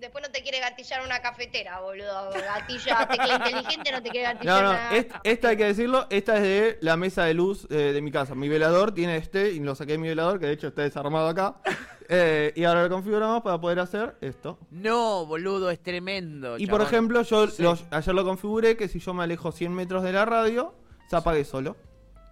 [0.00, 2.30] después no te quiere gatillar una cafetera, boludo.
[2.32, 6.06] Gatilla, tecla inteligente no te quiere No, gatillar no, una esta, esta hay que decirlo,
[6.10, 8.34] esta es de la mesa de luz eh, de mi casa.
[8.34, 11.28] Mi velador tiene este, y lo saqué de mi velador, que de hecho está desarmado
[11.28, 11.56] acá.
[12.12, 14.58] Eh, y ahora lo configuramos para poder hacer esto.
[14.72, 16.58] No, boludo, es tremendo.
[16.58, 17.62] Y por ejemplo, yo Sí.
[17.62, 20.74] lo- ayer lo configuré que si yo me alejo 100 metros de la radio,
[21.08, 21.76] se apague solo.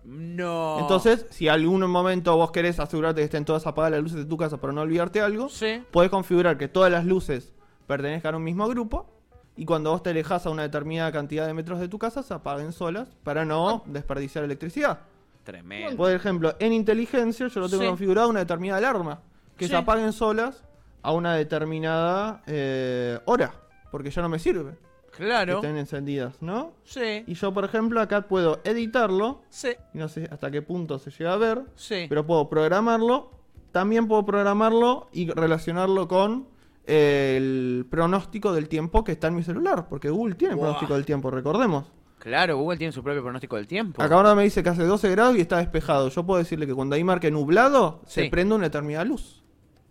[0.04, 0.78] No.
[0.80, 4.36] Entonces, si algún momento vos querés asegurarte que estén todas apagadas las luces de tu
[4.36, 5.82] casa para no olvidarte algo, Sí.
[5.90, 7.52] podés configurar que todas las luces
[7.86, 9.10] pertenezcan a un mismo grupo
[9.56, 12.32] y cuando vos te alejas a una determinada cantidad de metros de tu casa se
[12.34, 15.00] apaguen solas para no desperdiciar electricidad.
[15.44, 15.96] Tremendo.
[15.96, 17.88] Por ejemplo, en inteligencia yo lo tengo Sí.
[17.88, 19.20] configurado una determinada alarma
[19.56, 19.70] que Sí.
[19.70, 20.62] se apaguen solas
[21.02, 23.52] a una determinada eh, hora
[23.90, 24.76] porque ya no me sirve
[25.18, 25.56] que Claro.
[25.56, 26.72] estén encendidas, ¿no?
[26.84, 27.24] Sí.
[27.26, 29.70] Y yo, por ejemplo, acá puedo editarlo Sí.
[29.92, 32.06] y no sé hasta qué punto se llega a ver, Sí.
[32.08, 33.32] pero puedo programarlo.
[33.72, 36.46] También puedo programarlo y relacionarlo con
[36.90, 41.04] eh, el pronóstico del tiempo que está en mi celular, porque Google tiene pronóstico del
[41.04, 41.84] tiempo, recordemos.
[42.18, 44.02] Claro, Google tiene su propio pronóstico del tiempo.
[44.02, 46.08] Acá ahora me dice que hace 12 grados y está despejado.
[46.08, 48.22] Yo puedo decirle que cuando ahí marque nublado, Sí.
[48.22, 49.44] se prende una determinada luz,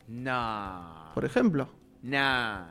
[0.08, 1.14] Nah.
[1.14, 1.68] por ejemplo.
[2.02, 2.66] Nah.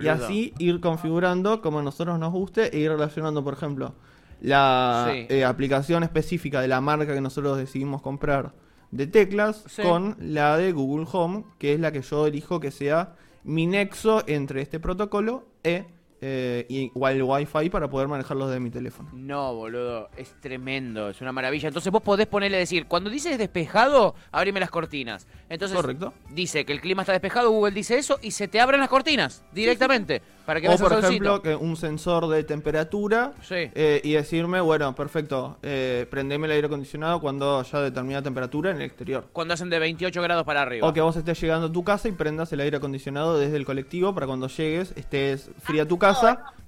[0.00, 3.94] Y así ir configurando como a nosotros nos guste e ir relacionando, por ejemplo,
[4.40, 5.26] la Sí.
[5.28, 8.52] eh, aplicación específica de la marca que nosotros decidimos comprar
[8.90, 9.82] de teclas Sí.
[9.82, 14.22] con la de Google Home, que es la que yo elijo que sea mi nexo
[14.26, 15.86] entre este protocolo e
[16.20, 19.08] eh, y, o el Wi-Fi para poder manejarlo desde mi teléfono.
[19.12, 21.68] No, boludo, es tremendo, es una maravilla.
[21.68, 25.26] Entonces vos podés ponerle decir, cuando dices despejado, abrime las cortinas.
[25.48, 26.12] Entonces Correcto.
[26.30, 29.42] dice que el clima está despejado, Google dice eso y se te abren las cortinas
[29.52, 31.06] directamente para que O por solcito.
[31.08, 33.54] ejemplo, que un sensor de temperatura Sí.
[33.74, 38.76] eh, y decirme, bueno, perfecto, eh, prendeme el aire acondicionado cuando haya determinada temperatura en
[38.78, 39.28] el exterior.
[39.32, 40.86] Cuando hacen de 28 grados para arriba.
[40.88, 43.64] O que vos estés llegando a tu casa y prendas el aire acondicionado desde el
[43.64, 46.09] colectivo para cuando llegues estés fría tu casa,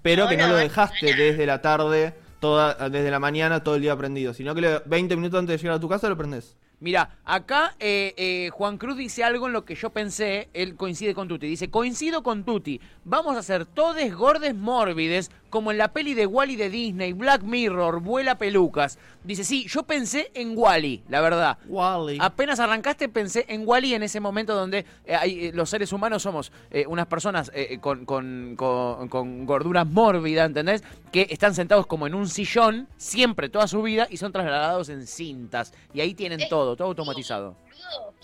[0.03, 3.97] pero que no lo dejaste desde la tarde, toda, desde la mañana, todo el día
[3.97, 6.57] prendido, sino que le- 20 minutos antes de llegar a tu casa lo prendés.
[6.81, 11.15] Mira, acá eh, eh, Juan Cruz dice algo en lo que yo pensé, él coincide
[11.15, 11.47] con Tuti.
[11.47, 16.25] Dice, coincido con Tuti, vamos a hacer todes gordes mórbides, como en la peli de
[16.25, 18.99] Wally de Disney, Black Mirror, Vuela Pelucas.
[19.23, 21.59] Dice, sí, yo pensé en Wally, la verdad.
[21.67, 22.17] Wally.
[22.21, 26.23] Apenas arrancaste pensé en Wally en ese momento donde eh, hay, eh, los seres humanos
[26.23, 30.83] somos eh, unas personas eh, con, con, con, con gordura mórbida, ¿entendés?
[31.13, 35.07] Que están sentados como en un sillón siempre, toda su vida, y son trasladados en
[35.07, 35.75] cintas.
[35.93, 37.57] Y ahí tienen Eh, todo, todo automatizado.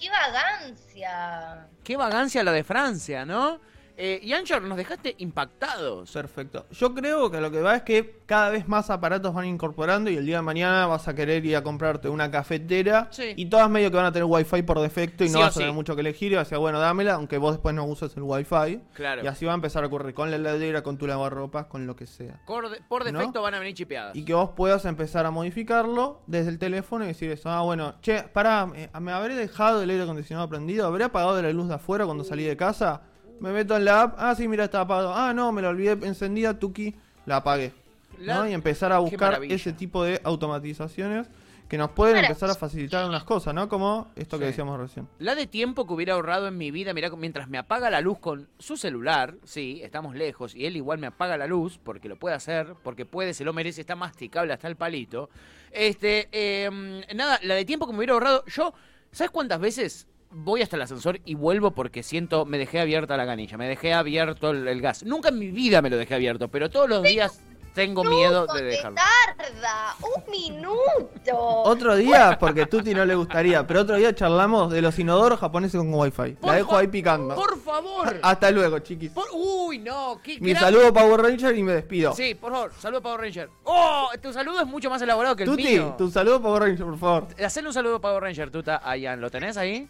[0.00, 1.66] ¡Qué vagancia!
[1.84, 3.60] Qué vagancia la de Francia, ¿no?
[4.00, 6.12] Eh, y Anchor, nos dejaste impactados.
[6.12, 6.66] Perfecto.
[6.70, 10.16] Yo creo que lo que va es que cada vez más aparatos van incorporando y
[10.16, 13.32] el día de mañana vas a querer ir a comprarte una cafetera Sí.
[13.36, 15.52] y todas medio que van a tener wifi por defecto y Sí no vas a
[15.52, 15.58] sí.
[15.60, 18.16] tener mucho que elegir y vas a decir, bueno, dámela, aunque vos después no uses
[18.16, 18.80] el wifi.
[18.94, 19.24] Claro.
[19.24, 21.96] Y así va a empezar a ocurrir con la heladera, con tu lavarropas, con lo
[21.96, 22.40] que sea.
[22.46, 23.18] Por, de- por ¿No?
[23.18, 24.14] defecto van a venir chipeadas.
[24.14, 27.50] Y que vos puedas empezar a modificarlo desde el teléfono y decir eso.
[27.50, 31.50] Ah, bueno, che, pará, me, me habré dejado el aire acondicionado prendido, habré apagado la
[31.52, 33.02] luz de afuera cuando salí de casa.
[33.40, 35.14] Me meto en la app, ah, sí, mira, está apagado.
[35.14, 36.94] Ah, no, me la olvidé encendida, Tuki,
[37.26, 37.72] la apagué.
[38.18, 38.48] La- ¿no?
[38.48, 41.28] Y empezar a buscar ese tipo de automatizaciones
[41.68, 42.28] que nos pueden Claro.
[42.28, 43.68] empezar a facilitar unas cosas, ¿no?
[43.68, 45.06] Como esto que decíamos recién.
[45.18, 48.18] La de tiempo que hubiera ahorrado en mi vida, mira, mientras me apaga la luz
[48.18, 52.16] con su celular, sí, estamos lejos, y él igual me apaga la luz, porque lo
[52.16, 55.28] puede hacer, porque puede, se lo merece, está masticable hasta el palito.
[55.70, 56.70] Este, eh,
[57.14, 58.72] nada, la de tiempo que me hubiera ahorrado, yo,
[59.12, 63.26] ¿sabes cuántas veces voy hasta el ascensor y vuelvo porque siento, me dejé abierta la
[63.26, 65.02] canilla, me dejé abierto el, el gas?
[65.04, 67.40] Nunca en mi vida me lo dejé abierto, pero todos los días
[67.74, 68.96] tengo miedo de te dejarlo.
[69.36, 71.36] tarda un minuto.
[71.38, 75.38] Otro día, porque a Tuti no le gustaría, pero otro día charlamos de los inodoros
[75.38, 76.32] japoneses con wifi.
[76.40, 77.36] Por La dejo ahí picando.
[77.36, 78.18] Por favor.
[78.22, 79.12] Hasta luego, chiquis.
[79.12, 82.14] Por- uy, no, qué Mi gran- saludo Power Ranger y me despido.
[82.14, 83.48] Sí, por favor, saludo a Power Ranger.
[83.64, 84.08] ¡Oh!
[84.20, 85.94] Tu saludo es mucho más elaborado que el Tuti, mío.
[85.96, 87.28] tu saludo Power Ranger, por favor.
[87.44, 89.20] Hacele un saludo a Power Ranger, Tuta, a Ian.
[89.20, 89.86] ¿Lo tenés ahí?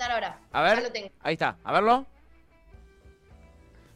[0.00, 0.38] Ahora.
[0.52, 0.76] A ver.
[0.76, 1.10] Ya lo tengo.
[1.22, 2.06] Ahí está, a verlo.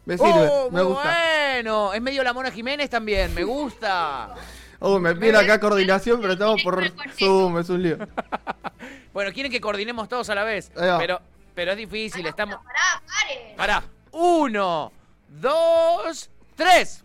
[0.04, 1.08] Me sirve, ¡Oh, me muy gusta.
[1.08, 1.92] bueno!
[1.94, 4.34] Es medio la Mona Jiménez también, me gusta.
[4.84, 6.82] Oh, me pide acá coordinación, pero estamos por
[7.16, 7.98] Zoom, es un lío.
[9.12, 10.72] Bueno, quieren que coordinemos todos a la vez.
[10.74, 11.20] Pero,
[11.54, 12.56] pero es difícil, estamos.
[12.56, 13.54] Pará, pare.
[13.56, 13.84] Pará.
[14.10, 14.90] Uno,
[15.28, 17.04] dos, tres.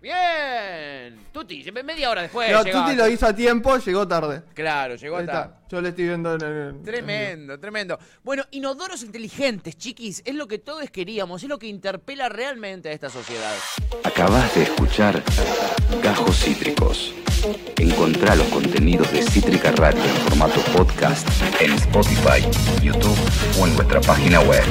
[0.00, 1.26] Bien.
[1.30, 2.50] Tuti, media hora después.
[2.50, 2.86] No, llegaba.
[2.86, 4.42] Tuti lo hizo a tiempo, llegó tarde.
[4.54, 5.60] Claro, llegó Ahí está.
[5.68, 6.82] Yo le estoy viendo en el.
[6.82, 7.98] Tremendo, tremendo.
[8.22, 12.92] Bueno, inodoros inteligentes, chiquis, es lo que todos queríamos, es lo que interpela realmente a
[12.92, 13.54] esta sociedad.
[14.04, 15.22] Acabas de escuchar
[16.02, 17.14] Gajos Cítricos.
[17.78, 21.26] Encontrá los contenidos de Cítrica Radio en formato podcast
[21.60, 22.42] en Spotify,
[22.82, 23.18] YouTube
[23.60, 24.64] o en nuestra página web.